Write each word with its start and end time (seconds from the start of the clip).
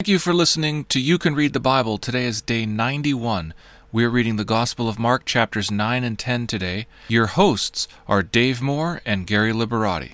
Thank 0.00 0.10
you 0.10 0.20
for 0.20 0.32
listening 0.32 0.84
to 0.84 1.00
You 1.00 1.18
Can 1.18 1.34
Read 1.34 1.54
the 1.54 1.58
Bible. 1.58 1.98
Today 1.98 2.24
is 2.24 2.40
day 2.40 2.64
91. 2.64 3.52
We're 3.90 4.08
reading 4.08 4.36
the 4.36 4.44
Gospel 4.44 4.88
of 4.88 4.96
Mark, 4.96 5.24
chapters 5.24 5.72
9 5.72 6.04
and 6.04 6.16
10 6.16 6.46
today. 6.46 6.86
Your 7.08 7.26
hosts 7.26 7.88
are 8.06 8.22
Dave 8.22 8.62
Moore 8.62 9.02
and 9.04 9.26
Gary 9.26 9.52
Liberati. 9.52 10.12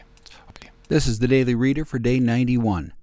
This 0.89 1.07
is 1.07 1.18
the 1.18 1.29
Daily 1.29 1.55
Reader 1.55 1.84
for 1.84 1.98
day 1.98 2.18
91, 2.18 2.95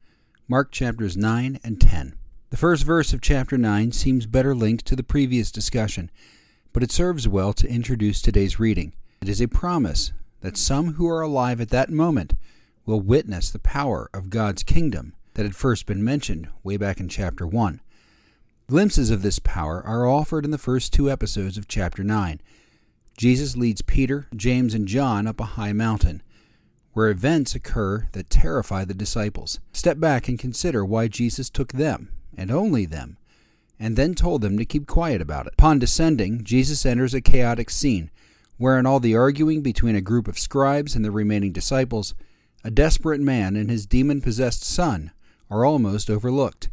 Mark 0.47 0.71
chapters 0.71 1.15
9 1.15 1.59
and 1.63 1.79
10. 1.79 2.15
The 2.49 2.57
first 2.57 2.83
verse 2.83 3.13
of 3.13 3.21
chapter 3.21 3.59
9 3.59 3.91
seems 3.91 4.25
better 4.25 4.55
linked 4.55 4.87
to 4.87 4.95
the 4.95 5.03
previous 5.03 5.51
discussion, 5.51 6.09
but 6.73 6.81
it 6.81 6.91
serves 6.91 7.27
well 7.27 7.53
to 7.53 7.69
introduce 7.69 8.23
today's 8.23 8.59
reading. 8.59 8.93
It 9.21 9.29
is 9.29 9.39
a 9.39 9.47
promise 9.47 10.13
that 10.39 10.57
some 10.57 10.93
who 10.93 11.07
are 11.07 11.21
alive 11.21 11.61
at 11.61 11.69
that 11.69 11.91
moment 11.91 12.33
will 12.87 13.01
witness 13.01 13.51
the 13.51 13.59
power 13.59 14.09
of 14.15 14.31
God's 14.31 14.63
kingdom 14.63 15.13
that 15.33 15.43
had 15.43 15.55
first 15.55 15.85
been 15.85 16.03
mentioned 16.03 16.47
way 16.63 16.77
back 16.77 16.99
in 16.99 17.07
chapter 17.07 17.45
1. 17.47 17.81
Glimpses 18.67 19.09
of 19.09 19.21
this 19.21 19.39
power 19.39 19.83
are 19.85 20.07
offered 20.07 20.45
in 20.45 20.51
the 20.51 20.57
first 20.57 20.93
two 20.93 21.11
episodes 21.11 21.57
of 21.57 21.67
chapter 21.67 22.03
9. 22.03 22.39
Jesus 23.17 23.57
leads 23.57 23.81
Peter, 23.81 24.27
James, 24.35 24.73
and 24.73 24.87
John 24.87 25.27
up 25.27 25.39
a 25.39 25.45
high 25.45 25.73
mountain, 25.73 26.23
where 26.93 27.09
events 27.09 27.55
occur 27.55 28.07
that 28.13 28.29
terrify 28.29 28.85
the 28.85 28.93
disciples. 28.93 29.59
Step 29.73 29.99
back 29.99 30.27
and 30.27 30.39
consider 30.39 30.85
why 30.85 31.07
Jesus 31.07 31.49
took 31.49 31.73
them, 31.73 32.11
and 32.37 32.49
only 32.49 32.85
them, 32.85 33.17
and 33.79 33.95
then 33.95 34.15
told 34.15 34.41
them 34.41 34.57
to 34.57 34.65
keep 34.65 34.87
quiet 34.87 35.21
about 35.21 35.47
it. 35.47 35.53
Upon 35.53 35.79
descending, 35.79 36.43
Jesus 36.43 36.85
enters 36.85 37.13
a 37.13 37.21
chaotic 37.21 37.69
scene, 37.69 38.09
wherein 38.57 38.85
all 38.85 38.99
the 38.99 39.15
arguing 39.15 39.61
between 39.61 39.95
a 39.95 40.01
group 40.01 40.27
of 40.27 40.39
scribes 40.39 40.95
and 40.95 41.03
the 41.03 41.11
remaining 41.11 41.51
disciples, 41.51 42.13
a 42.63 42.71
desperate 42.71 43.21
man 43.21 43.55
and 43.55 43.69
his 43.69 43.85
demon 43.85 44.21
possessed 44.21 44.63
son, 44.63 45.11
are 45.51 45.65
almost 45.65 46.09
overlooked. 46.09 46.69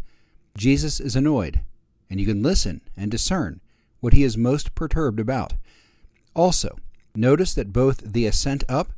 Jesus 0.57 1.01
is 1.01 1.15
annoyed, 1.15 1.61
and 2.09 2.19
you 2.19 2.25
can 2.25 2.43
listen 2.43 2.81
and 2.97 3.11
discern 3.11 3.61
what 4.01 4.15
he 4.15 4.23
is 4.23 4.39
most 4.39 4.75
perturbed 4.75 5.21
about. 5.21 5.55
Also, 6.35 6.79
notice 7.15 7.53
that 7.53 7.73
both 7.73 7.99
the 7.99 8.25
ascent 8.25 8.65
up 8.69 8.93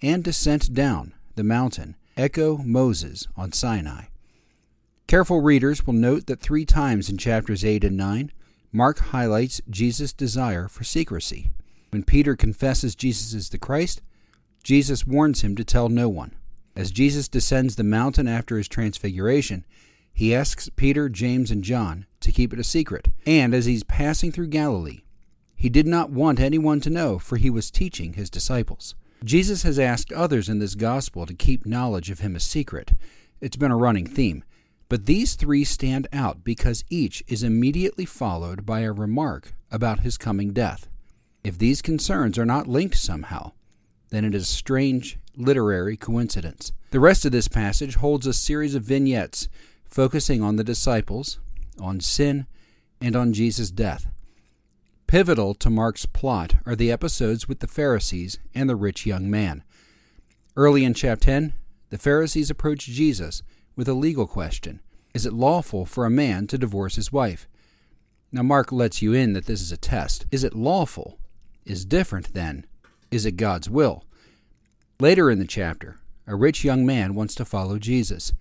and 0.00 0.24
descent 0.24 0.72
down 0.72 1.12
the 1.34 1.44
mountain 1.44 1.96
echo 2.16 2.58
Moses 2.58 3.26
on 3.36 3.52
Sinai. 3.52 4.04
Careful 5.06 5.40
readers 5.40 5.86
will 5.86 5.94
note 5.94 6.26
that 6.26 6.40
three 6.40 6.64
times 6.64 7.10
in 7.10 7.18
chapters 7.18 7.64
8 7.64 7.84
and 7.84 7.96
9, 7.96 8.32
Mark 8.72 8.98
highlights 8.98 9.60
Jesus' 9.68 10.12
desire 10.12 10.68
for 10.68 10.84
secrecy. 10.84 11.50
When 11.90 12.04
Peter 12.04 12.34
confesses 12.36 12.94
Jesus 12.94 13.34
is 13.34 13.50
the 13.50 13.58
Christ, 13.58 14.00
Jesus 14.62 15.06
warns 15.06 15.42
him 15.42 15.54
to 15.56 15.64
tell 15.64 15.88
no 15.88 16.08
one. 16.08 16.34
As 16.76 16.90
Jesus 16.90 17.28
descends 17.28 17.76
the 17.76 17.84
mountain 17.84 18.26
after 18.26 18.56
his 18.56 18.68
transfiguration, 18.68 19.64
he 20.12 20.34
asks 20.34 20.68
Peter, 20.68 21.08
James, 21.08 21.50
and 21.50 21.62
John 21.62 22.06
to 22.20 22.32
keep 22.32 22.52
it 22.52 22.58
a 22.58 22.64
secret. 22.64 23.08
And 23.26 23.54
as 23.54 23.66
he's 23.66 23.84
passing 23.84 24.32
through 24.32 24.48
Galilee, 24.48 25.02
he 25.54 25.68
did 25.68 25.86
not 25.86 26.10
want 26.10 26.40
anyone 26.40 26.80
to 26.80 26.90
know, 26.90 27.18
for 27.18 27.36
he 27.36 27.50
was 27.50 27.70
teaching 27.70 28.14
his 28.14 28.30
disciples. 28.30 28.94
Jesus 29.24 29.62
has 29.62 29.78
asked 29.78 30.12
others 30.12 30.48
in 30.48 30.58
this 30.58 30.74
gospel 30.74 31.26
to 31.26 31.34
keep 31.34 31.64
knowledge 31.64 32.10
of 32.10 32.20
him 32.20 32.36
a 32.36 32.40
secret. 32.40 32.92
It's 33.40 33.56
been 33.56 33.70
a 33.70 33.76
running 33.76 34.06
theme. 34.06 34.44
But 34.88 35.06
these 35.06 35.34
three 35.34 35.64
stand 35.64 36.06
out 36.12 36.44
because 36.44 36.84
each 36.90 37.24
is 37.26 37.42
immediately 37.42 38.04
followed 38.04 38.66
by 38.66 38.80
a 38.80 38.92
remark 38.92 39.54
about 39.70 40.00
his 40.00 40.18
coming 40.18 40.52
death. 40.52 40.88
If 41.42 41.58
these 41.58 41.82
concerns 41.82 42.38
are 42.38 42.44
not 42.44 42.68
linked 42.68 42.96
somehow, 42.96 43.52
then 44.10 44.24
it 44.24 44.34
is 44.34 44.46
strange 44.46 45.18
literary 45.36 45.96
coincidence. 45.96 46.72
The 46.90 47.00
rest 47.00 47.24
of 47.24 47.32
this 47.32 47.48
passage 47.48 47.96
holds 47.96 48.26
a 48.26 48.32
series 48.32 48.74
of 48.74 48.84
vignettes 48.84 49.48
focusing 49.88 50.42
on 50.42 50.56
the 50.56 50.64
disciples, 50.64 51.38
on 51.80 52.00
sin, 52.00 52.46
and 53.00 53.14
on 53.16 53.32
Jesus' 53.32 53.70
death. 53.70 54.08
Pivotal 55.06 55.54
to 55.54 55.70
Mark's 55.70 56.06
plot 56.06 56.54
are 56.66 56.74
the 56.74 56.90
episodes 56.90 57.46
with 57.46 57.60
the 57.60 57.68
Pharisees 57.68 58.38
and 58.54 58.68
the 58.68 58.76
rich 58.76 59.06
young 59.06 59.30
man. 59.30 59.62
Early 60.56 60.84
in 60.84 60.94
chapter 60.94 61.26
10, 61.26 61.52
the 61.90 61.98
Pharisees 61.98 62.50
approach 62.50 62.86
Jesus 62.86 63.42
with 63.76 63.88
a 63.88 63.94
legal 63.94 64.26
question 64.26 64.80
Is 65.12 65.26
it 65.26 65.32
lawful 65.32 65.84
for 65.84 66.06
a 66.06 66.10
man 66.10 66.46
to 66.48 66.58
divorce 66.58 66.96
his 66.96 67.12
wife? 67.12 67.46
Now, 68.32 68.42
Mark 68.42 68.72
lets 68.72 69.00
you 69.00 69.12
in 69.12 69.32
that 69.34 69.46
this 69.46 69.60
is 69.60 69.70
a 69.70 69.76
test. 69.76 70.26
Is 70.32 70.42
it 70.42 70.56
lawful? 70.56 71.18
Is 71.64 71.84
different 71.84 72.34
than, 72.34 72.66
is 73.10 73.24
it 73.24 73.36
God's 73.36 73.70
will? 73.70 74.04
Later 75.04 75.30
in 75.30 75.38
the 75.38 75.46
chapter, 75.46 75.98
a 76.26 76.34
rich 76.34 76.64
young 76.64 76.86
man 76.86 77.14
wants 77.14 77.34
to 77.34 77.44
follow 77.44 77.78
Jesus. 77.78 78.32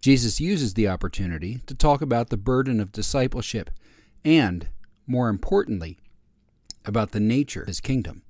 Jesus 0.00 0.40
uses 0.40 0.74
the 0.74 0.88
opportunity 0.88 1.60
to 1.66 1.76
talk 1.76 2.02
about 2.02 2.28
the 2.28 2.36
burden 2.36 2.80
of 2.80 2.90
discipleship 2.90 3.70
and, 4.24 4.66
more 5.06 5.28
importantly, 5.28 6.00
about 6.84 7.12
the 7.12 7.20
nature 7.20 7.60
of 7.60 7.68
his 7.68 7.80
kingdom. 7.80 8.22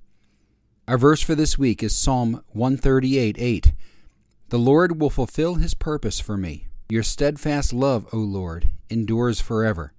Our 0.87 0.99
verse 0.99 1.23
for 1.23 1.33
this 1.33 1.57
week 1.57 1.81
is 1.81 1.95
Psalm 1.95 2.43
138 2.49 3.37
8. 3.39 3.73
The 4.49 4.59
Lord 4.59 5.01
will 5.01 5.09
fulfill 5.09 5.55
his 5.55 5.73
purpose 5.73 6.19
for 6.19 6.37
me. 6.37 6.67
Your 6.89 7.01
steadfast 7.01 7.73
love, 7.73 8.05
O 8.13 8.17
Lord, 8.17 8.67
endures 8.91 9.41
forever. 9.41 9.93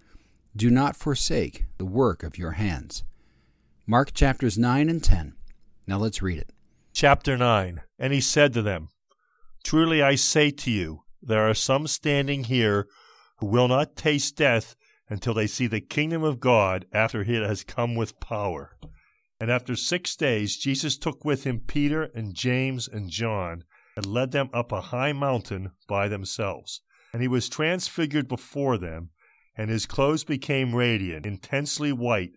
Do 0.54 0.70
not 0.70 0.94
forsake 0.94 1.64
the 1.78 1.86
work 1.86 2.22
of 2.22 2.38
your 2.38 2.52
hands. 2.52 3.02
Mark 3.84 4.12
chapters 4.12 4.56
9 4.56 4.88
and 4.88 5.02
10. 5.02 5.34
Now 5.88 5.98
let's 5.98 6.22
read 6.22 6.38
it. 6.38 6.53
Chapter 6.94 7.37
9 7.37 7.82
And 7.99 8.12
he 8.12 8.21
said 8.21 8.53
to 8.53 8.62
them, 8.62 8.87
Truly 9.65 10.00
I 10.00 10.15
say 10.15 10.53
to 10.53 10.71
you, 10.71 11.00
there 11.21 11.50
are 11.50 11.53
some 11.53 11.88
standing 11.88 12.44
here 12.44 12.87
who 13.38 13.47
will 13.47 13.66
not 13.66 13.97
taste 13.97 14.37
death 14.37 14.77
until 15.09 15.34
they 15.34 15.49
see 15.49 15.66
the 15.66 15.81
kingdom 15.81 16.22
of 16.22 16.38
God 16.38 16.87
after 16.93 17.22
it 17.22 17.43
has 17.43 17.65
come 17.65 17.97
with 17.97 18.21
power. 18.21 18.78
And 19.41 19.50
after 19.50 19.75
six 19.75 20.15
days, 20.15 20.56
Jesus 20.56 20.97
took 20.97 21.25
with 21.25 21.43
him 21.43 21.65
Peter 21.66 22.04
and 22.15 22.33
James 22.33 22.87
and 22.87 23.10
John 23.10 23.65
and 23.97 24.06
led 24.06 24.31
them 24.31 24.49
up 24.54 24.71
a 24.71 24.81
high 24.81 25.12
mountain 25.12 25.72
by 25.88 26.06
themselves. 26.06 26.81
And 27.12 27.21
he 27.21 27.27
was 27.27 27.49
transfigured 27.49 28.28
before 28.28 28.78
them, 28.78 29.10
and 29.56 29.69
his 29.69 29.84
clothes 29.84 30.22
became 30.22 30.77
radiant, 30.77 31.27
intensely 31.27 31.93
white 31.93 32.37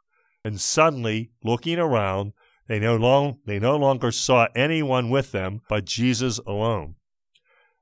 And 0.43 0.59
suddenly, 0.59 1.31
looking 1.43 1.77
around, 1.77 2.33
they 2.67 2.79
no, 2.79 2.95
long, 2.95 3.39
they 3.45 3.59
no 3.59 3.75
longer 3.75 4.11
saw 4.11 4.47
anyone 4.55 5.09
with 5.09 5.31
them 5.31 5.61
but 5.67 5.85
Jesus 5.85 6.39
alone. 6.39 6.95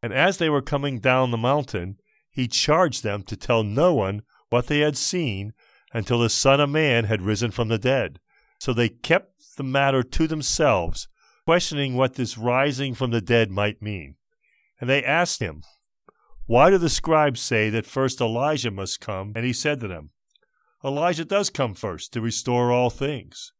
And 0.01 0.13
as 0.13 0.37
they 0.37 0.49
were 0.49 0.61
coming 0.61 0.99
down 0.99 1.31
the 1.31 1.37
mountain, 1.37 1.97
he 2.31 2.47
charged 2.47 3.03
them 3.03 3.23
to 3.23 3.35
tell 3.35 3.63
no 3.63 3.93
one 3.93 4.23
what 4.49 4.67
they 4.67 4.79
had 4.79 4.97
seen 4.97 5.53
until 5.93 6.19
the 6.19 6.29
Son 6.29 6.59
of 6.59 6.69
Man 6.69 7.05
had 7.05 7.21
risen 7.21 7.51
from 7.51 7.67
the 7.67 7.77
dead. 7.77 8.19
So 8.59 8.73
they 8.73 8.89
kept 8.89 9.57
the 9.57 9.63
matter 9.63 10.03
to 10.03 10.27
themselves, 10.27 11.07
questioning 11.45 11.95
what 11.95 12.15
this 12.15 12.37
rising 12.37 12.93
from 12.93 13.11
the 13.11 13.21
dead 13.21 13.51
might 13.51 13.81
mean. 13.81 14.15
And 14.79 14.89
they 14.89 15.03
asked 15.03 15.41
him, 15.41 15.63
Why 16.45 16.69
do 16.69 16.77
the 16.77 16.89
scribes 16.89 17.41
say 17.41 17.69
that 17.69 17.85
first 17.85 18.21
Elijah 18.21 18.71
must 18.71 19.01
come? 19.01 19.33
And 19.35 19.45
he 19.45 19.53
said 19.53 19.79
to 19.81 19.87
them, 19.87 20.11
Elijah 20.83 21.25
does 21.25 21.49
come 21.49 21.73
first 21.73 22.13
to 22.13 22.21
restore 22.21 22.71
all 22.71 22.89
things. 22.89 23.51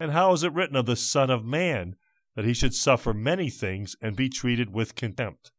And 0.00 0.12
how 0.12 0.32
is 0.32 0.42
it 0.42 0.52
written 0.52 0.76
of 0.76 0.86
the 0.86 0.96
Son 0.96 1.28
of 1.28 1.44
Man 1.44 1.96
that 2.34 2.46
he 2.46 2.54
should 2.54 2.74
suffer 2.74 3.12
many 3.12 3.50
things 3.50 3.96
and 4.00 4.16
be 4.16 4.28
treated 4.28 4.72
with 4.72 4.94
contempt? 4.94 5.52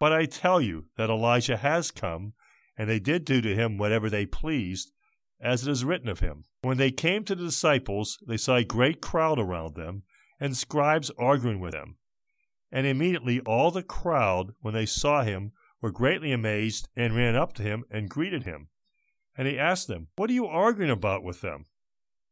But 0.00 0.12
I 0.12 0.26
tell 0.26 0.60
you 0.60 0.86
that 0.96 1.08
Elijah 1.08 1.56
has 1.56 1.90
come, 1.92 2.34
and 2.76 2.90
they 2.90 2.98
did 2.98 3.24
do 3.24 3.40
to 3.40 3.54
him 3.54 3.78
whatever 3.78 4.10
they 4.10 4.26
pleased, 4.26 4.92
as 5.40 5.66
it 5.66 5.70
is 5.70 5.84
written 5.84 6.08
of 6.08 6.20
him. 6.20 6.44
When 6.62 6.78
they 6.78 6.90
came 6.90 7.24
to 7.24 7.36
the 7.36 7.44
disciples, 7.44 8.18
they 8.26 8.36
saw 8.36 8.56
a 8.56 8.64
great 8.64 9.00
crowd 9.00 9.38
around 9.38 9.76
them, 9.76 10.02
and 10.40 10.56
scribes 10.56 11.10
arguing 11.16 11.60
with 11.60 11.72
them. 11.72 11.96
And 12.72 12.88
immediately 12.88 13.38
all 13.40 13.70
the 13.70 13.84
crowd, 13.84 14.54
when 14.60 14.74
they 14.74 14.86
saw 14.86 15.22
him, 15.22 15.52
were 15.80 15.92
greatly 15.92 16.32
amazed, 16.32 16.88
and 16.96 17.14
ran 17.14 17.36
up 17.36 17.52
to 17.54 17.62
him 17.62 17.84
and 17.88 18.10
greeted 18.10 18.42
him. 18.42 18.68
And 19.36 19.48
he 19.48 19.58
asked 19.58 19.88
them, 19.88 20.08
What 20.16 20.30
are 20.30 20.34
you 20.34 20.46
arguing 20.46 20.90
about 20.90 21.22
with 21.22 21.40
them? 21.40 21.66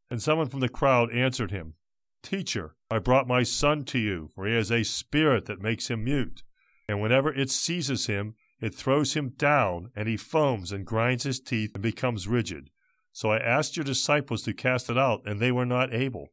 And 0.09 0.21
someone 0.21 0.47
from 0.47 0.59
the 0.59 0.69
crowd 0.69 1.11
answered 1.11 1.51
him, 1.51 1.75
Teacher, 2.21 2.75
I 2.89 2.99
brought 2.99 3.27
my 3.27 3.43
son 3.43 3.83
to 3.85 3.99
you, 3.99 4.29
for 4.33 4.47
he 4.47 4.53
has 4.53 4.71
a 4.71 4.83
spirit 4.83 5.45
that 5.45 5.61
makes 5.61 5.89
him 5.89 6.05
mute. 6.05 6.43
And 6.87 7.01
whenever 7.01 7.33
it 7.33 7.49
seizes 7.49 8.07
him, 8.07 8.35
it 8.61 8.73
throws 8.73 9.13
him 9.13 9.29
down, 9.29 9.91
and 9.95 10.07
he 10.07 10.15
foams 10.15 10.71
and 10.71 10.85
grinds 10.85 11.23
his 11.23 11.41
teeth 11.41 11.71
and 11.73 11.83
becomes 11.83 12.27
rigid. 12.27 12.69
So 13.11 13.29
I 13.31 13.37
asked 13.37 13.75
your 13.75 13.83
disciples 13.83 14.41
to 14.43 14.53
cast 14.53 14.89
it 14.89 14.97
out, 14.97 15.21
and 15.25 15.39
they 15.39 15.51
were 15.51 15.65
not 15.65 15.93
able. 15.93 16.29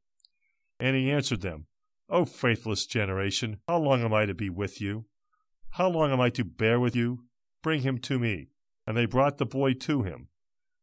And 0.79 0.97
he 0.97 1.11
answered 1.11 1.41
them, 1.41 1.67
O 2.09 2.25
faithless 2.25 2.87
generation, 2.87 3.59
how 3.69 3.79
long 3.79 4.03
am 4.03 4.15
I 4.15 4.27
to 4.27 4.35
be 4.35 4.49
with 4.49 4.81
you? 4.81 5.07
How 5.71 5.89
long 5.89 6.13
am 6.13 6.21
I 6.21 6.31
to 6.31 6.45
bear 6.45 6.81
with 6.81 6.97
you? 6.97 7.25
Bring 7.63 7.83
him 7.83 7.99
to 7.99 8.19
me. 8.19 8.49
And 8.87 8.97
they 8.97 9.07
brought 9.07 9.39
the 9.39 9.47
boy 9.47 9.75
to 9.75 10.03
him. 10.03 10.29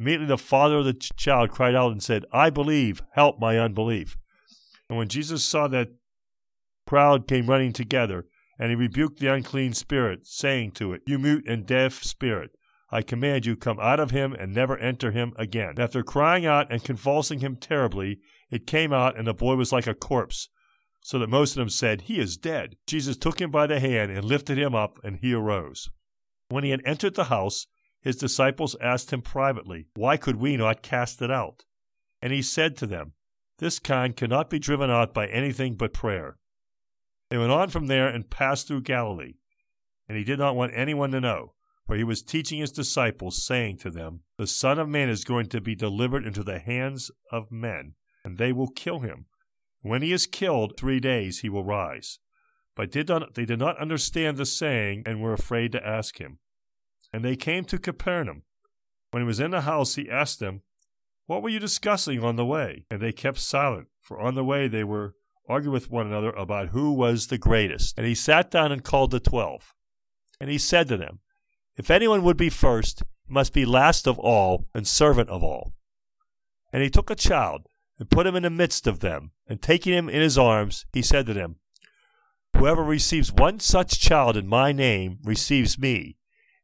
Immediately 0.00 0.28
the 0.28 0.38
father 0.38 0.76
of 0.76 0.84
the 0.84 0.94
child 0.94 1.50
cried 1.50 1.74
out 1.74 1.92
and 1.92 2.02
said, 2.02 2.24
I 2.32 2.50
believe, 2.50 3.02
help 3.12 3.40
my 3.40 3.58
unbelief. 3.58 4.16
And 4.88 4.96
when 4.96 5.08
Jesus 5.08 5.44
saw 5.44 5.68
that 5.68 5.88
crowd 6.86 7.26
came 7.26 7.48
running 7.48 7.72
together, 7.72 8.26
and 8.58 8.70
he 8.70 8.76
rebuked 8.76 9.20
the 9.20 9.32
unclean 9.32 9.72
spirit, 9.72 10.26
saying 10.26 10.72
to 10.72 10.92
it, 10.92 11.02
You 11.06 11.18
mute 11.18 11.44
and 11.46 11.66
deaf 11.66 12.02
spirit, 12.02 12.50
I 12.90 13.02
command 13.02 13.44
you, 13.44 13.54
come 13.54 13.78
out 13.80 14.00
of 14.00 14.10
him 14.10 14.32
and 14.32 14.54
never 14.54 14.76
enter 14.78 15.10
him 15.10 15.32
again. 15.36 15.70
And 15.70 15.80
after 15.80 16.02
crying 16.02 16.46
out 16.46 16.72
and 16.72 16.82
convulsing 16.82 17.40
him 17.40 17.56
terribly, 17.56 18.18
it 18.50 18.66
came 18.66 18.92
out, 18.92 19.18
and 19.18 19.26
the 19.26 19.34
boy 19.34 19.56
was 19.56 19.72
like 19.72 19.86
a 19.86 19.94
corpse, 19.94 20.48
so 21.02 21.18
that 21.18 21.28
most 21.28 21.52
of 21.52 21.56
them 21.56 21.68
said, 21.68 22.02
He 22.02 22.18
is 22.18 22.36
dead. 22.36 22.76
Jesus 22.86 23.16
took 23.16 23.40
him 23.40 23.50
by 23.50 23.66
the 23.66 23.78
hand 23.78 24.10
and 24.10 24.24
lifted 24.24 24.58
him 24.58 24.74
up, 24.74 24.98
and 25.04 25.18
he 25.18 25.34
arose. 25.34 25.90
When 26.48 26.64
he 26.64 26.70
had 26.70 26.82
entered 26.86 27.14
the 27.14 27.24
house, 27.24 27.66
his 28.00 28.16
disciples 28.16 28.76
asked 28.80 29.12
him 29.12 29.22
privately, 29.22 29.86
Why 29.94 30.16
could 30.16 30.36
we 30.36 30.56
not 30.56 30.82
cast 30.82 31.20
it 31.20 31.30
out? 31.30 31.64
And 32.22 32.32
he 32.32 32.42
said 32.42 32.76
to 32.76 32.86
them, 32.86 33.12
This 33.58 33.78
kind 33.78 34.16
cannot 34.16 34.50
be 34.50 34.58
driven 34.58 34.90
out 34.90 35.12
by 35.12 35.26
anything 35.26 35.74
but 35.74 35.92
prayer. 35.92 36.38
They 37.30 37.38
went 37.38 37.52
on 37.52 37.68
from 37.68 37.86
there 37.86 38.08
and 38.08 38.30
passed 38.30 38.68
through 38.68 38.82
Galilee. 38.82 39.34
And 40.08 40.16
he 40.16 40.24
did 40.24 40.38
not 40.38 40.56
want 40.56 40.72
anyone 40.74 41.10
to 41.10 41.20
know, 41.20 41.54
for 41.86 41.96
he 41.96 42.04
was 42.04 42.22
teaching 42.22 42.60
his 42.60 42.72
disciples, 42.72 43.44
saying 43.44 43.78
to 43.78 43.90
them, 43.90 44.20
The 44.38 44.46
Son 44.46 44.78
of 44.78 44.88
Man 44.88 45.08
is 45.08 45.24
going 45.24 45.46
to 45.46 45.60
be 45.60 45.74
delivered 45.74 46.24
into 46.24 46.42
the 46.42 46.58
hands 46.58 47.10
of 47.30 47.52
men, 47.52 47.94
and 48.24 48.38
they 48.38 48.52
will 48.52 48.68
kill 48.68 49.00
him. 49.00 49.26
When 49.82 50.02
he 50.02 50.12
is 50.12 50.26
killed, 50.26 50.76
three 50.76 51.00
days 51.00 51.40
he 51.40 51.48
will 51.48 51.64
rise. 51.64 52.18
But 52.74 52.90
did 52.90 53.08
not, 53.08 53.34
they 53.34 53.44
did 53.44 53.58
not 53.58 53.78
understand 53.78 54.36
the 54.36 54.46
saying 54.46 55.02
and 55.04 55.20
were 55.20 55.32
afraid 55.32 55.72
to 55.72 55.86
ask 55.86 56.18
him. 56.18 56.38
And 57.12 57.24
they 57.24 57.36
came 57.36 57.64
to 57.64 57.78
Capernaum. 57.78 58.42
When 59.10 59.22
he 59.22 59.26
was 59.26 59.40
in 59.40 59.52
the 59.52 59.62
house, 59.62 59.94
he 59.94 60.10
asked 60.10 60.40
them, 60.40 60.62
What 61.26 61.42
were 61.42 61.48
you 61.48 61.58
discussing 61.58 62.22
on 62.22 62.36
the 62.36 62.44
way? 62.44 62.84
And 62.90 63.00
they 63.00 63.12
kept 63.12 63.38
silent, 63.38 63.88
for 64.00 64.20
on 64.20 64.34
the 64.34 64.44
way 64.44 64.68
they 64.68 64.84
were 64.84 65.14
arguing 65.48 65.72
with 65.72 65.90
one 65.90 66.06
another 66.06 66.30
about 66.30 66.68
who 66.68 66.92
was 66.92 67.28
the 67.28 67.38
greatest. 67.38 67.96
And 67.96 68.06
he 68.06 68.14
sat 68.14 68.50
down 68.50 68.70
and 68.70 68.84
called 68.84 69.10
the 69.10 69.20
twelve. 69.20 69.74
And 70.40 70.50
he 70.50 70.58
said 70.58 70.88
to 70.88 70.96
them, 70.96 71.20
If 71.76 71.90
anyone 71.90 72.22
would 72.22 72.36
be 72.36 72.50
first, 72.50 73.02
he 73.26 73.32
must 73.32 73.52
be 73.52 73.64
last 73.64 74.06
of 74.06 74.18
all 74.18 74.66
and 74.74 74.86
servant 74.86 75.30
of 75.30 75.42
all. 75.42 75.72
And 76.72 76.82
he 76.82 76.90
took 76.90 77.10
a 77.10 77.14
child 77.14 77.66
and 77.98 78.10
put 78.10 78.26
him 78.26 78.36
in 78.36 78.44
the 78.44 78.50
midst 78.50 78.86
of 78.86 79.00
them, 79.00 79.32
and 79.48 79.60
taking 79.60 79.92
him 79.92 80.08
in 80.08 80.20
his 80.20 80.38
arms, 80.38 80.86
he 80.92 81.02
said 81.02 81.26
to 81.26 81.34
them, 81.34 81.56
Whoever 82.56 82.84
receives 82.84 83.32
one 83.32 83.58
such 83.60 84.00
child 84.00 84.36
in 84.36 84.46
my 84.46 84.72
name 84.72 85.18
receives 85.24 85.78
me, 85.78 86.16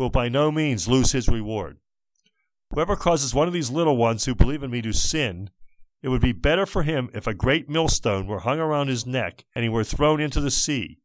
will 0.00 0.10
by 0.10 0.28
no 0.28 0.50
means 0.50 0.88
lose 0.88 1.12
his 1.12 1.28
reward. 1.28 1.76
Whoever 2.72 2.96
causes 2.96 3.34
one 3.34 3.46
of 3.46 3.52
these 3.52 3.70
little 3.70 3.96
ones 3.96 4.24
who 4.24 4.34
believe 4.34 4.62
in 4.62 4.70
me 4.70 4.80
to 4.82 4.92
sin, 4.92 5.50
it 6.02 6.08
would 6.08 6.22
be 6.22 6.32
better 6.32 6.64
for 6.64 6.82
him 6.82 7.10
if 7.12 7.26
a 7.26 7.34
great 7.34 7.68
millstone 7.68 8.26
were 8.26 8.40
hung 8.40 8.58
around 8.58 8.88
his 8.88 9.04
neck 9.04 9.44
and 9.54 9.62
he 9.62 9.68
were 9.68 9.84
thrown 9.84 10.20
into 10.20 10.40
the 10.40 10.50
sea. 10.50 10.98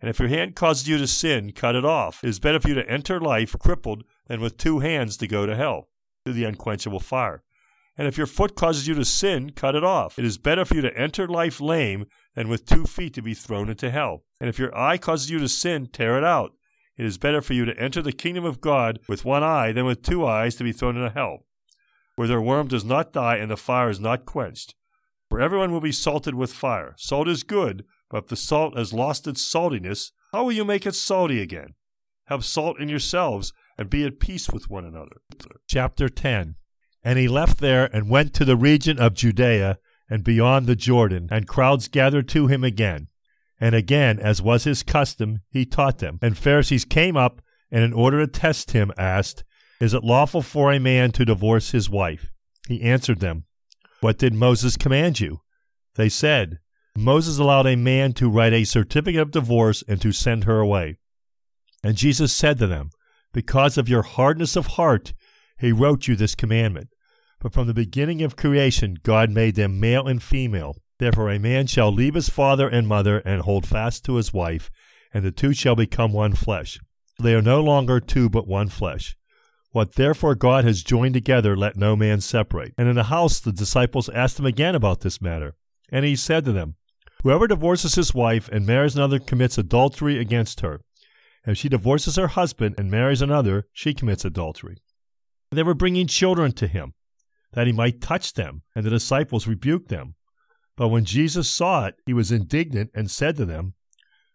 And 0.00 0.08
if 0.08 0.18
your 0.18 0.28
hand 0.28 0.56
causes 0.56 0.88
you 0.88 0.96
to 0.96 1.06
sin, 1.06 1.52
cut 1.52 1.76
it 1.76 1.84
off. 1.84 2.24
It 2.24 2.28
is 2.28 2.38
better 2.38 2.58
for 2.58 2.68
you 2.68 2.74
to 2.74 2.90
enter 2.90 3.20
life 3.20 3.54
crippled 3.58 4.04
than 4.28 4.40
with 4.40 4.56
two 4.56 4.78
hands 4.78 5.18
to 5.18 5.26
go 5.26 5.44
to 5.44 5.54
hell, 5.54 5.88
to 6.24 6.32
the 6.32 6.44
unquenchable 6.44 7.00
fire. 7.00 7.42
And 7.98 8.08
if 8.08 8.16
your 8.16 8.26
foot 8.26 8.54
causes 8.54 8.88
you 8.88 8.94
to 8.94 9.04
sin, 9.04 9.50
cut 9.50 9.74
it 9.74 9.84
off. 9.84 10.18
It 10.18 10.24
is 10.24 10.38
better 10.38 10.64
for 10.64 10.74
you 10.74 10.80
to 10.80 10.96
enter 10.96 11.28
life 11.28 11.60
lame 11.60 12.06
than 12.34 12.48
with 12.48 12.64
two 12.64 12.84
feet 12.84 13.12
to 13.14 13.22
be 13.22 13.34
thrown 13.34 13.68
into 13.68 13.90
hell. 13.90 14.24
And 14.40 14.48
if 14.48 14.58
your 14.58 14.74
eye 14.74 14.96
causes 14.96 15.30
you 15.30 15.38
to 15.40 15.48
sin, 15.48 15.88
tear 15.88 16.16
it 16.16 16.24
out. 16.24 16.54
It 17.00 17.06
is 17.06 17.16
better 17.16 17.40
for 17.40 17.54
you 17.54 17.64
to 17.64 17.80
enter 17.80 18.02
the 18.02 18.12
kingdom 18.12 18.44
of 18.44 18.60
God 18.60 18.98
with 19.08 19.24
one 19.24 19.42
eye 19.42 19.72
than 19.72 19.86
with 19.86 20.02
two 20.02 20.26
eyes 20.26 20.56
to 20.56 20.64
be 20.64 20.70
thrown 20.70 20.98
into 20.98 21.08
hell, 21.08 21.46
where 22.14 22.28
their 22.28 22.42
worm 22.42 22.68
does 22.68 22.84
not 22.84 23.10
die 23.10 23.36
and 23.36 23.50
the 23.50 23.56
fire 23.56 23.88
is 23.88 23.98
not 23.98 24.26
quenched. 24.26 24.74
For 25.30 25.40
everyone 25.40 25.72
will 25.72 25.80
be 25.80 25.92
salted 25.92 26.34
with 26.34 26.52
fire. 26.52 26.94
Salt 26.98 27.26
is 27.26 27.42
good, 27.42 27.86
but 28.10 28.24
if 28.24 28.26
the 28.26 28.36
salt 28.36 28.76
has 28.76 28.92
lost 28.92 29.26
its 29.26 29.40
saltiness, 29.40 30.10
how 30.32 30.44
will 30.44 30.52
you 30.52 30.62
make 30.62 30.84
it 30.84 30.94
salty 30.94 31.40
again? 31.40 31.72
Have 32.26 32.44
salt 32.44 32.78
in 32.78 32.90
yourselves 32.90 33.54
and 33.78 33.88
be 33.88 34.04
at 34.04 34.20
peace 34.20 34.50
with 34.50 34.68
one 34.68 34.84
another. 34.84 35.22
Chapter 35.66 36.10
10 36.10 36.56
And 37.02 37.18
he 37.18 37.28
left 37.28 37.60
there 37.60 37.86
and 37.96 38.10
went 38.10 38.34
to 38.34 38.44
the 38.44 38.58
region 38.58 38.98
of 38.98 39.14
Judea 39.14 39.78
and 40.10 40.22
beyond 40.22 40.66
the 40.66 40.76
Jordan, 40.76 41.28
and 41.30 41.48
crowds 41.48 41.88
gathered 41.88 42.28
to 42.28 42.48
him 42.48 42.62
again. 42.62 43.08
And 43.60 43.74
again, 43.74 44.18
as 44.18 44.40
was 44.40 44.64
his 44.64 44.82
custom, 44.82 45.40
he 45.50 45.66
taught 45.66 45.98
them. 45.98 46.18
And 46.22 46.36
Pharisees 46.36 46.86
came 46.86 47.16
up, 47.16 47.42
and 47.70 47.84
in 47.84 47.92
order 47.92 48.24
to 48.24 48.26
test 48.26 48.70
him, 48.70 48.90
asked, 48.96 49.44
Is 49.80 49.92
it 49.92 50.02
lawful 50.02 50.42
for 50.42 50.72
a 50.72 50.80
man 50.80 51.12
to 51.12 51.24
divorce 51.26 51.72
his 51.72 51.90
wife? 51.90 52.30
He 52.68 52.82
answered 52.82 53.20
them, 53.20 53.44
What 54.00 54.18
did 54.18 54.32
Moses 54.32 54.76
command 54.76 55.20
you? 55.20 55.42
They 55.96 56.08
said, 56.08 56.58
Moses 56.96 57.38
allowed 57.38 57.66
a 57.66 57.76
man 57.76 58.12
to 58.14 58.30
write 58.30 58.52
a 58.52 58.64
certificate 58.64 59.20
of 59.20 59.30
divorce 59.30 59.84
and 59.86 60.00
to 60.00 60.12
send 60.12 60.44
her 60.44 60.58
away. 60.58 60.96
And 61.84 61.96
Jesus 61.96 62.32
said 62.32 62.58
to 62.58 62.66
them, 62.66 62.90
Because 63.32 63.78
of 63.78 63.88
your 63.88 64.02
hardness 64.02 64.56
of 64.56 64.66
heart, 64.68 65.12
he 65.58 65.72
wrote 65.72 66.08
you 66.08 66.16
this 66.16 66.34
commandment. 66.34 66.88
But 67.40 67.52
from 67.52 67.66
the 67.66 67.74
beginning 67.74 68.22
of 68.22 68.36
creation, 68.36 68.98
God 69.02 69.30
made 69.30 69.54
them 69.54 69.80
male 69.80 70.06
and 70.06 70.22
female. 70.22 70.76
Therefore, 71.00 71.30
a 71.30 71.38
man 71.38 71.66
shall 71.66 71.90
leave 71.90 72.12
his 72.12 72.28
father 72.28 72.68
and 72.68 72.86
mother 72.86 73.20
and 73.20 73.40
hold 73.40 73.66
fast 73.66 74.04
to 74.04 74.16
his 74.16 74.34
wife, 74.34 74.70
and 75.14 75.24
the 75.24 75.30
two 75.30 75.54
shall 75.54 75.74
become 75.74 76.12
one 76.12 76.34
flesh. 76.34 76.78
They 77.18 77.34
are 77.34 77.40
no 77.40 77.62
longer 77.62 78.00
two, 78.00 78.28
but 78.28 78.46
one 78.46 78.68
flesh. 78.68 79.16
What 79.70 79.94
therefore 79.94 80.34
God 80.34 80.66
has 80.66 80.82
joined 80.82 81.14
together, 81.14 81.56
let 81.56 81.74
no 81.74 81.96
man 81.96 82.20
separate. 82.20 82.74
And 82.76 82.86
in 82.86 82.96
the 82.96 83.04
house, 83.04 83.40
the 83.40 83.50
disciples 83.50 84.10
asked 84.10 84.38
him 84.38 84.44
again 84.44 84.74
about 84.74 85.00
this 85.00 85.22
matter. 85.22 85.54
And 85.90 86.04
he 86.04 86.16
said 86.16 86.44
to 86.44 86.52
them, 86.52 86.74
Whoever 87.22 87.46
divorces 87.46 87.94
his 87.94 88.12
wife 88.12 88.50
and 88.50 88.66
marries 88.66 88.94
another 88.94 89.18
commits 89.18 89.56
adultery 89.56 90.18
against 90.18 90.60
her. 90.60 90.82
And 91.44 91.52
if 91.52 91.56
she 91.56 91.70
divorces 91.70 92.16
her 92.16 92.28
husband 92.28 92.74
and 92.76 92.90
marries 92.90 93.22
another, 93.22 93.66
she 93.72 93.94
commits 93.94 94.26
adultery. 94.26 94.76
They 95.50 95.62
were 95.62 95.72
bringing 95.72 96.08
children 96.08 96.52
to 96.52 96.66
him 96.66 96.92
that 97.54 97.66
he 97.66 97.72
might 97.72 98.02
touch 98.02 98.34
them, 98.34 98.64
and 98.74 98.84
the 98.84 98.90
disciples 98.90 99.46
rebuked 99.46 99.88
them. 99.88 100.14
But 100.80 100.88
when 100.88 101.04
Jesus 101.04 101.50
saw 101.50 101.88
it, 101.88 101.96
he 102.06 102.14
was 102.14 102.32
indignant 102.32 102.90
and 102.94 103.10
said 103.10 103.36
to 103.36 103.44
them, 103.44 103.74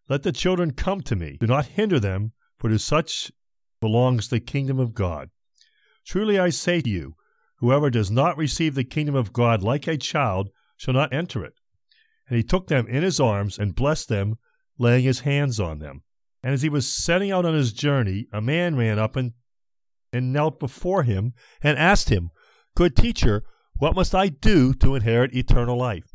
Let 0.08 0.22
the 0.22 0.32
children 0.32 0.74
come 0.74 1.02
to 1.02 1.16
me. 1.16 1.38
Do 1.40 1.48
not 1.48 1.66
hinder 1.66 2.00
them, 2.00 2.34
for 2.60 2.70
to 2.70 2.78
such 2.78 3.32
belongs 3.82 4.28
the 4.28 4.40
kingdom 4.40 4.78
of 4.78 4.94
God. 4.94 5.32
Truly 6.06 6.38
I 6.38 6.52
say 6.52 6.82
to 6.82 6.90
you, 6.90 7.16
whoever 7.62 7.90
does 7.90 8.12
not 8.12 8.38
receive 8.38 8.76
the 8.76 8.84
kingdom 8.84 9.16
of 9.16 9.34
God 9.34 9.64
like 9.64 9.88
a 9.88 9.98
child 9.98 10.52
shall 10.78 10.94
not 10.94 11.12
enter 11.12 11.44
it. 11.44 11.54
And 12.30 12.38
he 12.38 12.44
took 12.44 12.68
them 12.68 12.86
in 12.86 13.02
his 13.02 13.20
arms 13.20 13.58
and 13.58 13.74
blessed 13.74 14.10
them, 14.10 14.36
laying 14.78 15.04
his 15.04 15.22
hands 15.22 15.60
on 15.60 15.80
them. 15.80 16.04
And 16.44 16.54
as 16.54 16.62
he 16.62 16.70
was 16.70 16.88
setting 16.88 17.32
out 17.32 17.48
on 17.48 17.56
his 17.56 17.74
journey, 17.74 18.28
a 18.32 18.40
man 18.40 18.76
ran 18.76 19.00
up 19.00 19.16
and, 19.16 19.34
and 20.14 20.32
knelt 20.32 20.60
before 20.60 21.02
him 21.02 21.34
and 21.64 21.76
asked 21.80 22.10
him, 22.10 22.30
Good 22.76 22.96
teacher, 22.96 23.44
What 23.78 23.96
must 23.96 24.14
I 24.14 24.28
do 24.28 24.76
to 24.76 24.94
inherit 24.94 25.34
eternal 25.34 25.76
life? 25.76 26.15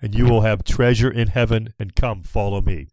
and 0.00 0.14
you 0.14 0.24
will 0.24 0.42
have 0.42 0.64
treasure 0.64 1.10
in 1.10 1.28
heaven, 1.28 1.74
and 1.78 1.94
come 1.94 2.22
follow 2.22 2.60
me. 2.60 2.88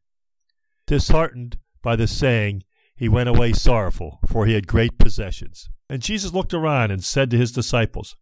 Disheartened 0.87 1.57
by 1.81 1.95
the 1.95 2.07
saying, 2.07 2.63
he 2.95 3.09
went 3.09 3.27
away 3.27 3.51
sorrowful, 3.51 4.19
for 4.25 4.45
he 4.45 4.53
had 4.53 4.67
great 4.67 4.97
possessions. 4.97 5.69
And 5.89 6.01
Jesus 6.01 6.33
looked 6.33 6.53
around 6.53 6.91
and 6.91 7.03
said 7.03 7.29
to 7.31 7.37
his 7.37 7.51
disciples, 7.51 8.15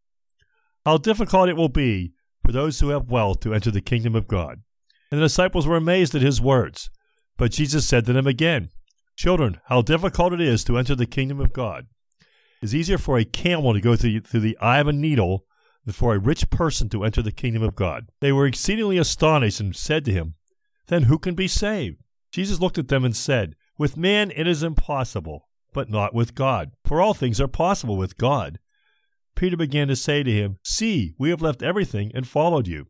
How 0.84 0.98
difficult 0.98 1.50
it 1.50 1.56
will 1.56 1.70
be 1.70 2.14
for 2.44 2.52
those 2.52 2.80
who 2.80 2.90
have 2.90 3.10
wealth 3.10 3.40
to 3.42 3.54
enter 3.54 3.70
the 3.70 3.82
kingdom 3.82 4.16
of 4.16 4.28
God. 4.28 4.64
And 5.12 5.22
the 5.22 5.26
disciples 5.26 5.68
were 5.68 5.78
amazed 5.78 6.16
at 6.16 6.24
his 6.24 6.42
words. 6.42 6.90
But 7.38 7.52
Jesus 7.52 7.88
said 7.88 8.06
to 8.06 8.14
them 8.14 8.26
again, 8.26 8.70
Children, 9.16 9.62
how 9.68 9.84
difficult 9.84 10.34
it 10.34 10.42
is 10.42 10.64
to 10.64 10.78
enter 10.78 10.96
the 10.96 11.06
kingdom 11.06 11.40
of 11.40 11.54
God. 11.54 11.86
It 12.62 12.66
is 12.66 12.76
easier 12.76 12.98
for 12.98 13.20
a 13.20 13.26
camel 13.26 13.74
to 13.74 13.82
go 13.82 13.96
through, 13.96 14.22
through 14.22 14.40
the 14.40 14.58
eye 14.58 14.80
of 14.80 14.88
a 14.88 14.94
needle 14.94 15.46
for 15.92 16.16
a 16.16 16.20
rich 16.20 16.50
person 16.50 16.90
to 16.90 17.04
enter 17.04 17.22
the 17.22 17.32
kingdom 17.32 17.64
of 17.64 17.76
God. 17.76 18.08
They 18.22 18.32
were 18.32 18.46
exceedingly 18.46 18.98
astonished 18.98 19.60
and 19.60 19.76
said 19.76 20.06
to 20.06 20.14
him, 20.14 20.36
Then 20.88 21.04
who 21.04 21.20
can 21.20 21.36
be 21.36 21.48
saved? 21.48 21.98
Jesus 22.32 22.60
looked 22.60 22.78
at 22.78 22.88
them 22.88 23.04
and 23.04 23.16
said, 23.16 23.56
With 23.78 23.98
man 23.98 24.32
it 24.36 24.48
is 24.48 24.64
impossible, 24.64 25.50
but 25.74 25.90
not 25.90 26.14
with 26.14 26.36
God, 26.36 26.72
for 26.86 27.02
all 27.02 27.14
things 27.14 27.42
are 27.42 27.48
possible 27.48 27.98
with 27.98 28.18
God. 28.18 28.60
Peter 29.36 29.58
began 29.58 29.88
to 29.88 29.96
say 29.96 30.24
to 30.24 30.32
him, 30.32 30.58
See, 30.64 31.16
we 31.18 31.30
have 31.30 31.42
left 31.42 31.64
everything 31.64 32.12
and 32.14 32.28
followed 32.28 32.68
you. 32.68 32.88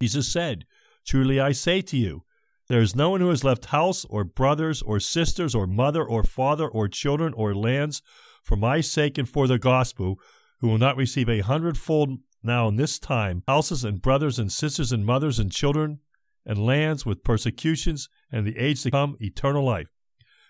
Jesus 0.00 0.32
said, 0.32 0.64
Truly 1.04 1.38
I 1.40 1.52
say 1.52 1.82
to 1.82 1.96
you, 1.96 2.24
there 2.68 2.80
is 2.80 2.96
no 2.96 3.10
one 3.10 3.20
who 3.20 3.28
has 3.28 3.44
left 3.44 3.66
house, 3.66 4.06
or 4.06 4.24
brothers, 4.24 4.80
or 4.80 4.98
sisters, 4.98 5.54
or 5.54 5.66
mother, 5.66 6.02
or 6.02 6.22
father, 6.22 6.66
or 6.66 6.88
children, 6.88 7.34
or 7.34 7.54
lands, 7.54 8.00
for 8.42 8.56
my 8.56 8.80
sake 8.80 9.18
and 9.18 9.28
for 9.28 9.46
the 9.46 9.58
gospel, 9.58 10.18
who 10.60 10.68
will 10.68 10.78
not 10.78 10.96
receive 10.96 11.28
a 11.28 11.40
hundredfold 11.40 12.18
now 12.42 12.68
in 12.68 12.76
this 12.76 12.98
time 12.98 13.42
houses 13.48 13.84
and 13.84 14.02
brothers 14.02 14.38
and 14.38 14.52
sisters 14.52 14.92
and 14.92 15.04
mothers 15.04 15.38
and 15.38 15.50
children 15.50 16.00
and 16.46 16.64
lands 16.64 17.06
with 17.06 17.24
persecutions 17.24 18.08
and 18.30 18.46
the 18.46 18.58
age 18.58 18.82
to 18.82 18.90
come 18.90 19.16
eternal 19.20 19.64
life. 19.64 19.88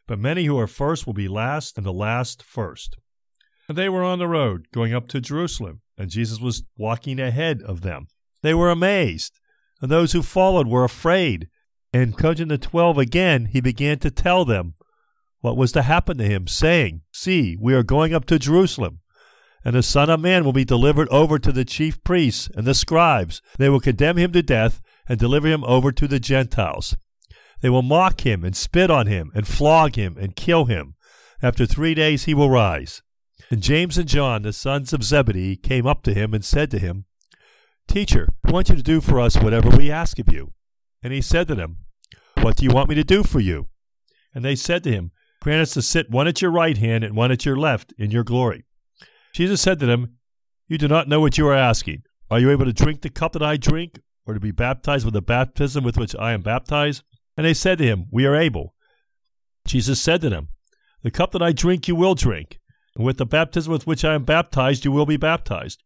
But 0.06 0.18
many 0.18 0.44
who 0.44 0.58
are 0.58 0.66
first 0.66 1.06
will 1.06 1.14
be 1.14 1.28
last, 1.28 1.78
and 1.78 1.86
the 1.86 1.92
last 1.92 2.42
first. 2.42 2.96
And 3.68 3.78
they 3.78 3.88
were 3.88 4.04
on 4.04 4.18
the 4.18 4.28
road 4.28 4.66
going 4.72 4.92
up 4.92 5.08
to 5.08 5.20
Jerusalem, 5.20 5.80
and 5.96 6.10
Jesus 6.10 6.40
was 6.40 6.64
walking 6.76 7.18
ahead 7.18 7.62
of 7.62 7.80
them. 7.80 8.08
They 8.42 8.52
were 8.52 8.70
amazed, 8.70 9.40
and 9.80 9.90
those 9.90 10.12
who 10.12 10.22
followed 10.22 10.66
were 10.66 10.84
afraid. 10.84 11.48
And 11.92 12.18
coaching 12.18 12.48
the 12.48 12.58
twelve 12.58 12.98
again, 12.98 13.46
he 13.46 13.60
began 13.60 13.98
to 14.00 14.10
tell 14.10 14.44
them 14.44 14.74
what 15.40 15.56
was 15.56 15.72
to 15.72 15.82
happen 15.82 16.18
to 16.18 16.24
him, 16.24 16.48
saying, 16.48 17.02
See, 17.12 17.56
we 17.58 17.72
are 17.72 17.82
going 17.82 18.12
up 18.12 18.24
to 18.26 18.38
Jerusalem, 18.38 19.00
and 19.64 19.74
the 19.74 19.82
Son 19.82 20.10
of 20.10 20.20
Man 20.20 20.44
will 20.44 20.52
be 20.52 20.64
delivered 20.64 21.08
over 21.08 21.38
to 21.38 21.50
the 21.50 21.64
chief 21.64 22.02
priests 22.04 22.50
and 22.54 22.66
the 22.66 22.74
scribes. 22.74 23.40
They 23.58 23.68
will 23.68 23.80
condemn 23.80 24.18
him 24.18 24.32
to 24.32 24.42
death 24.42 24.82
and 25.08 25.18
deliver 25.18 25.48
him 25.48 25.64
over 25.64 25.90
to 25.92 26.06
the 26.06 26.20
Gentiles. 26.20 26.96
They 27.62 27.70
will 27.70 27.82
mock 27.82 28.26
him 28.26 28.44
and 28.44 28.54
spit 28.54 28.90
on 28.90 29.06
him 29.06 29.32
and 29.34 29.48
flog 29.48 29.96
him 29.96 30.16
and 30.18 30.36
kill 30.36 30.66
him. 30.66 30.96
After 31.42 31.64
three 31.64 31.94
days 31.94 32.24
he 32.24 32.34
will 32.34 32.50
rise. 32.50 33.02
And 33.50 33.62
James 33.62 33.96
and 33.96 34.08
John, 34.08 34.42
the 34.42 34.52
sons 34.52 34.92
of 34.92 35.02
Zebedee, 35.02 35.56
came 35.56 35.86
up 35.86 36.02
to 36.02 36.14
him 36.14 36.34
and 36.34 36.44
said 36.44 36.70
to 36.72 36.78
him, 36.78 37.06
Teacher, 37.88 38.28
we 38.44 38.52
want 38.52 38.68
you 38.68 38.76
to 38.76 38.82
do 38.82 39.00
for 39.00 39.20
us 39.20 39.36
whatever 39.36 39.70
we 39.70 39.90
ask 39.90 40.18
of 40.18 40.32
you. 40.32 40.52
And 41.02 41.12
he 41.12 41.20
said 41.20 41.48
to 41.48 41.54
them, 41.54 41.78
What 42.40 42.56
do 42.56 42.64
you 42.64 42.70
want 42.70 42.88
me 42.88 42.94
to 42.96 43.04
do 43.04 43.22
for 43.22 43.40
you? 43.40 43.68
And 44.34 44.44
they 44.44 44.56
said 44.56 44.82
to 44.84 44.90
him, 44.90 45.12
Grant 45.40 45.62
us 45.62 45.74
to 45.74 45.82
sit 45.82 46.10
one 46.10 46.26
at 46.26 46.40
your 46.40 46.50
right 46.50 46.78
hand 46.78 47.04
and 47.04 47.14
one 47.14 47.30
at 47.30 47.44
your 47.44 47.56
left 47.56 47.92
in 47.98 48.10
your 48.10 48.24
glory. 48.24 48.64
Jesus 49.34 49.60
said 49.60 49.80
to 49.80 49.86
them, 49.86 50.16
You 50.68 50.78
do 50.78 50.86
not 50.86 51.08
know 51.08 51.20
what 51.20 51.36
you 51.36 51.46
are 51.48 51.54
asking. 51.54 52.04
Are 52.30 52.38
you 52.38 52.50
able 52.50 52.64
to 52.64 52.72
drink 52.72 53.02
the 53.02 53.10
cup 53.10 53.32
that 53.32 53.42
I 53.42 53.56
drink, 53.56 54.00
or 54.24 54.32
to 54.32 54.40
be 54.40 54.52
baptized 54.52 55.04
with 55.04 55.12
the 55.12 55.20
baptism 55.20 55.82
with 55.82 55.98
which 55.98 56.14
I 56.16 56.32
am 56.32 56.40
baptized? 56.40 57.02
And 57.36 57.44
they 57.44 57.52
said 57.52 57.78
to 57.78 57.84
him, 57.84 58.06
We 58.12 58.26
are 58.26 58.36
able. 58.36 58.74
Jesus 59.66 60.00
said 60.00 60.20
to 60.20 60.30
them, 60.30 60.48
The 61.02 61.10
cup 61.10 61.32
that 61.32 61.42
I 61.42 61.50
drink 61.50 61.88
you 61.88 61.96
will 61.96 62.14
drink, 62.14 62.60
and 62.94 63.04
with 63.04 63.18
the 63.18 63.26
baptism 63.26 63.72
with 63.72 63.88
which 63.88 64.04
I 64.04 64.14
am 64.14 64.22
baptized 64.22 64.84
you 64.84 64.92
will 64.92 65.04
be 65.04 65.16
baptized. 65.16 65.82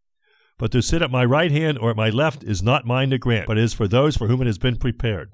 But 0.58 0.70
to 0.72 0.82
sit 0.82 1.00
at 1.00 1.10
my 1.10 1.24
right 1.24 1.50
hand 1.50 1.78
or 1.78 1.90
at 1.90 1.96
my 1.96 2.10
left 2.10 2.44
is 2.44 2.62
not 2.62 2.84
mine 2.84 3.10
to 3.10 3.18
grant, 3.18 3.46
but 3.46 3.56
is 3.56 3.72
for 3.72 3.88
those 3.88 4.16
for 4.16 4.26
whom 4.26 4.42
it 4.42 4.46
has 4.46 4.58
been 4.58 4.76
prepared. 4.76 5.32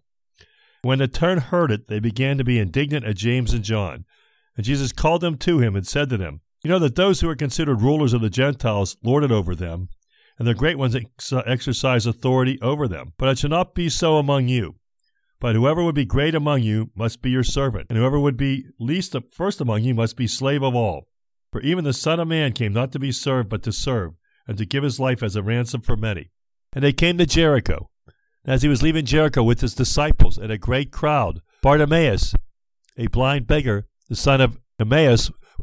When 0.83 1.01
the 1.01 1.09
turn 1.09 1.39
heard 1.39 1.73
it, 1.73 1.89
they 1.89 1.99
began 1.99 2.39
to 2.39 2.45
be 2.45 2.61
indignant 2.61 3.05
at 3.07 3.17
James 3.17 3.53
and 3.53 3.65
John. 3.65 4.05
And 4.57 4.65
Jesus 4.65 4.93
called 4.93 5.23
them 5.23 5.37
to 5.39 5.59
him 5.59 5.75
and 5.75 5.87
said 5.87 6.11
to 6.11 6.17
them, 6.17 6.43
You 6.65 6.71
know 6.71 6.79
that 6.79 6.95
those 6.95 7.21
who 7.21 7.29
are 7.29 7.37
considered 7.37 7.83
rulers 7.83 8.15
of 8.15 8.23
the 8.23 8.31
Gentiles 8.31 8.97
lord 9.03 9.23
it 9.23 9.31
over 9.31 9.55
them, 9.55 9.91
and 10.39 10.49
the 10.49 10.55
great 10.55 10.79
ones 10.79 10.97
ex- 10.97 11.31
uh, 11.31 11.43
exercise 11.45 12.07
authority 12.07 12.59
over 12.63 12.89
them. 12.89 13.13
But 13.19 13.29
it 13.29 13.39
shall 13.39 13.51
not 13.51 13.75
be 13.75 13.91
so 13.91 14.17
among 14.17 14.49
you. 14.49 14.77
But 15.41 15.57
whoever 15.57 15.85
would 15.85 15.95
be 15.95 16.07
great 16.07 16.35
among 16.35 16.63
you 16.63 16.91
must 16.97 17.21
be 17.21 17.29
your 17.29 17.45
servant, 17.45 17.89
and 17.91 17.99
whoever 17.99 18.19
would 18.19 18.39
be 18.39 18.65
least 18.81 19.15
of, 19.15 19.31
first 19.31 19.61
among 19.61 19.83
you 19.83 19.93
must 19.93 20.17
be 20.17 20.27
slave 20.27 20.63
of 20.63 20.75
all. 20.75 21.09
For 21.53 21.61
even 21.61 21.85
the 21.85 21.93
Son 21.93 22.19
of 22.19 22.29
Man 22.29 22.53
came 22.53 22.73
not 22.73 22.93
to 22.93 22.99
be 22.99 23.13
served, 23.13 23.51
but 23.51 23.63
to 23.65 23.71
serve, 23.71 24.15
and 24.49 24.57
to 24.57 24.65
give 24.65 24.85
his 24.85 24.99
life 24.99 25.23
as 25.23 25.37
a 25.37 25.43
ransom 25.43 25.83
for 25.83 25.99
many. 25.99 26.31
And 26.73 26.83
they 26.83 26.95
came 26.95 27.19
to 27.19 27.27
Jericho. 27.27 27.91
As 28.47 28.63
he 28.63 28.69
was 28.69 28.83
leaving 28.83 29.05
Jericho 29.05 29.43
with 29.43 29.61
his 29.61 29.75
disciples 29.75 30.39
and 30.39 30.51
a 30.51 30.57
great 30.57 30.91
crowd, 30.91 31.43
Bartimaeus, 31.61 32.35
a 32.97 33.09
blind 33.09 33.47
beggar, 33.47 33.87
the 34.09 34.17
son 34.17 34.41
of 34.41 34.59
Timaeus, 34.79 35.31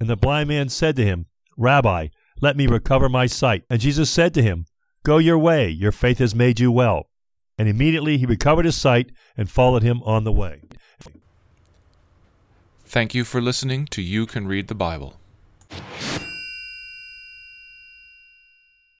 And 0.00 0.08
the 0.08 0.16
blind 0.16 0.48
man 0.48 0.68
said 0.68 0.96
to 0.96 1.04
him, 1.04 1.26
Rabbi, 1.56 2.08
let 2.40 2.56
me 2.56 2.66
recover 2.66 3.08
my 3.08 3.26
sight. 3.26 3.64
And 3.68 3.80
Jesus 3.80 4.10
said 4.10 4.32
to 4.34 4.42
him, 4.42 4.66
Go 5.02 5.18
your 5.18 5.38
way, 5.38 5.68
your 5.68 5.92
faith 5.92 6.18
has 6.18 6.34
made 6.34 6.60
you 6.60 6.70
well. 6.70 7.08
And 7.58 7.68
immediately 7.68 8.18
he 8.18 8.26
recovered 8.26 8.64
his 8.64 8.76
sight 8.76 9.10
and 9.36 9.50
followed 9.50 9.82
him 9.82 10.02
on 10.04 10.24
the 10.24 10.32
way. 10.32 10.60
Thank 12.84 13.14
you 13.14 13.24
for 13.24 13.40
listening 13.40 13.86
to 13.86 14.00
You 14.00 14.24
Can 14.26 14.46
Read 14.46 14.68
the 14.68 14.74
Bible. 14.74 15.16